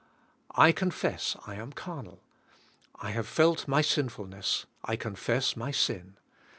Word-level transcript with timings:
I 0.55 0.71
confess 0.71 1.37
I 1.45 1.53
am 1.57 1.73
carnal, 1.73 2.23
I 2.95 3.11
have 3.11 3.27
felt 3.27 3.67
my 3.67 3.83
sinfulness, 3.83 4.65
I 4.83 4.95
confess 4.95 5.55
my 5.55 5.69
sin. 5.69 6.17